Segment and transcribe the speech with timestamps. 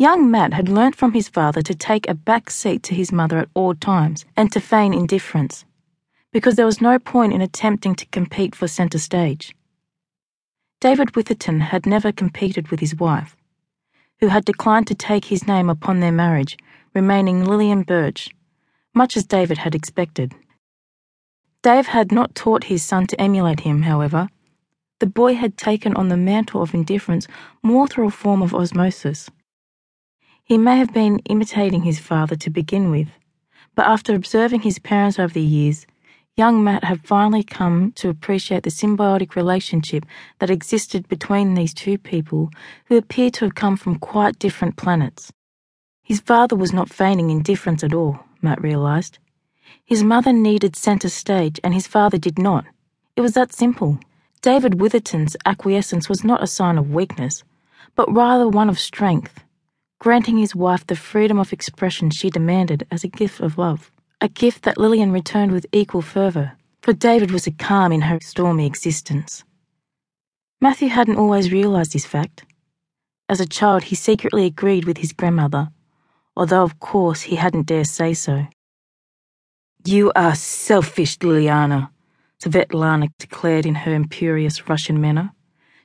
[0.00, 3.38] Young Matt had learnt from his father to take a back seat to his mother
[3.38, 5.64] at all times and to feign indifference,
[6.32, 9.56] because there was no point in attempting to compete for centre stage.
[10.80, 13.36] David Witherton had never competed with his wife,
[14.20, 16.56] who had declined to take his name upon their marriage,
[16.94, 18.30] remaining Lillian Birch,
[18.94, 20.32] much as David had expected.
[21.64, 24.28] Dave had not taught his son to emulate him, however.
[25.00, 27.26] The boy had taken on the mantle of indifference
[27.64, 29.28] more through a form of osmosis.
[30.48, 33.08] He may have been imitating his father to begin with,
[33.74, 35.86] but after observing his parents over the years,
[36.38, 40.06] young Matt had finally come to appreciate the symbiotic relationship
[40.38, 42.48] that existed between these two people
[42.86, 45.30] who appeared to have come from quite different planets.
[46.02, 49.18] His father was not feigning indifference at all, Matt realized.
[49.84, 52.64] His mother needed centre stage and his father did not.
[53.16, 53.98] It was that simple.
[54.40, 57.44] David Witherton's acquiescence was not a sign of weakness,
[57.94, 59.44] but rather one of strength,
[59.98, 64.28] granting his wife the freedom of expression she demanded as a gift of love, a
[64.28, 68.66] gift that Lillian returned with equal fervour, for David was a calm in her stormy
[68.66, 69.44] existence.
[70.60, 72.44] Matthew hadn't always realised this fact.
[73.28, 75.68] As a child, he secretly agreed with his grandmother,
[76.36, 78.46] although of course he hadn't dared say so.
[79.84, 81.90] You are selfish, Liliana,
[82.42, 85.32] Svetlana declared in her imperious Russian manner.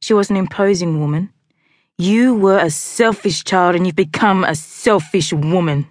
[0.00, 1.32] She was an imposing woman.
[2.00, 5.86] You were a selfish child and you've become a selfish woman.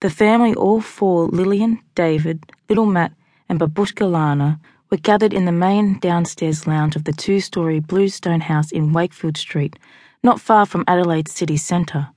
[0.00, 3.12] The family, all four Lillian, David, little Matt,
[3.48, 4.58] and Babushka Lana,
[4.90, 9.36] were gathered in the main downstairs lounge of the two story bluestone house in Wakefield
[9.36, 9.78] Street,
[10.24, 12.08] not far from Adelaide city centre.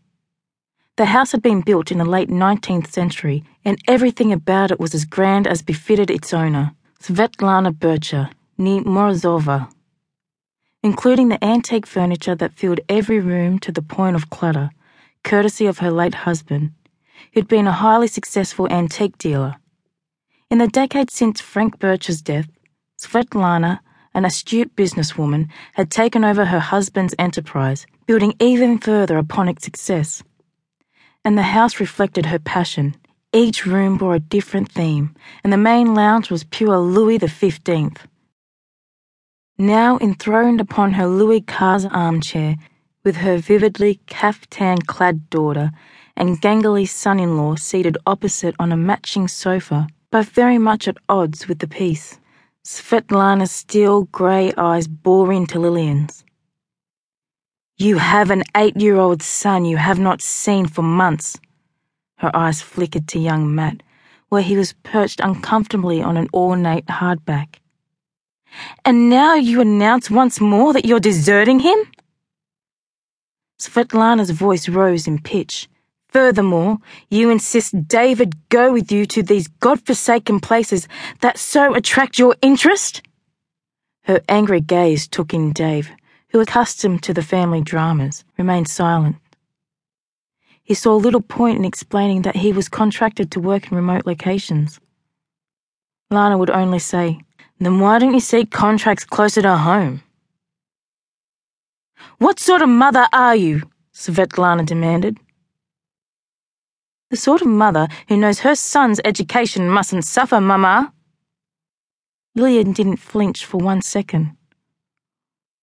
[0.95, 4.95] The house had been built in the late 19th century, and everything about it was
[4.95, 9.69] as grand as befitted its owner, Svetlana Bircher, nee Morozova,
[10.83, 14.69] including the antique furniture that filled every room to the point of clutter,
[15.23, 16.71] courtesy of her late husband,
[17.33, 19.55] who'd been a highly successful antique dealer.
[20.49, 22.47] In the decade since Frank Bircher's death,
[22.98, 23.80] Svetlana,
[24.14, 30.23] an astute businesswoman, had taken over her husband's enterprise, building even further upon its success
[31.26, 32.95] and the house reflected her passion.
[33.33, 37.92] Each room bore a different theme, and the main lounge was pure Louis XV.
[39.61, 42.55] Now enthroned upon her Louis Quinze armchair,
[43.03, 45.71] with her vividly caftan clad daughter
[46.15, 50.95] and gangly son in law seated opposite on a matching sofa, both very much at
[51.09, 52.21] odds with the piece,
[52.64, 56.23] Svetlana's steel grey eyes bore into Lillian's.
[57.77, 61.37] You have an eight year old son you have not seen for months.
[62.20, 63.83] Her eyes flickered to young Matt,
[64.30, 67.59] where he was perched uncomfortably on an ornate hardback.
[68.86, 71.77] And now you announce once more that you're deserting him?
[73.60, 75.70] Svetlana's voice rose in pitch.
[76.08, 76.77] Furthermore,
[77.09, 80.88] you insist David go with you to these god-forsaken places
[81.21, 83.02] that so attract your interest?
[84.04, 85.92] Her angry gaze took in Dave
[86.30, 89.17] who, accustomed to the family dramas, remained silent.
[90.64, 94.80] He saw little point in explaining that he was contracted to work in remote locations.
[96.11, 97.20] Lana would only say,
[97.59, 100.02] Then why don't you seek contracts closer to home?
[102.17, 103.64] What sort of mother are you?
[103.93, 105.17] Svetlana demanded.
[107.09, 110.93] The sort of mother who knows her son's education mustn't suffer, Mama.
[112.36, 114.37] Lillian didn't flinch for one second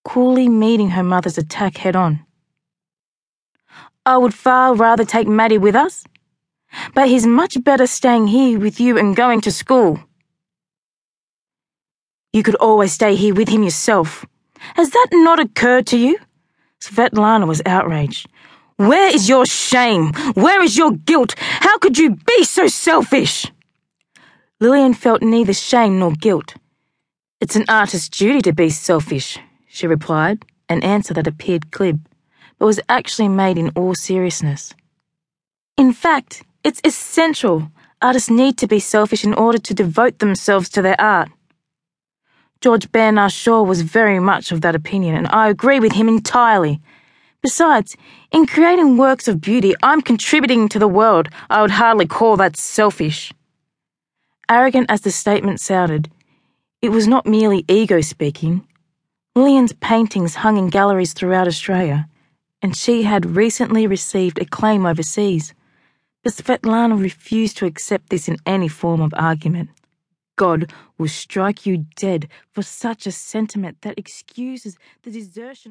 [0.06, 2.24] coolly meeting her mother's attack head on.
[4.06, 6.04] I would far rather take Matty with us,
[6.94, 9.98] but he's much better staying here with you and going to school.
[12.36, 14.26] You could always stay here with him yourself.
[14.74, 16.18] Has that not occurred to you?
[16.82, 18.28] Svetlana was outraged.
[18.76, 20.12] Where is your shame?
[20.34, 21.34] Where is your guilt?
[21.38, 23.50] How could you be so selfish?
[24.60, 26.56] Lillian felt neither shame nor guilt.
[27.40, 32.06] It's an artist's duty to be selfish, she replied, an answer that appeared glib,
[32.58, 34.74] but was actually made in all seriousness.
[35.78, 37.70] In fact, it's essential.
[38.02, 41.30] Artists need to be selfish in order to devote themselves to their art.
[42.60, 46.80] George Bernard Shaw was very much of that opinion, and I agree with him entirely.
[47.42, 47.96] Besides,
[48.32, 51.28] in creating works of beauty, I'm contributing to the world.
[51.50, 53.32] I would hardly call that selfish.
[54.48, 56.10] Arrogant as the statement sounded,
[56.82, 58.66] it was not merely ego speaking.
[59.34, 62.08] Lillian's paintings hung in galleries throughout Australia,
[62.62, 65.52] and she had recently received acclaim overseas.
[66.24, 69.70] But Svetlana refused to accept this in any form of argument.
[70.36, 75.64] God will strike you dead for such a sentiment that excuses the desertion.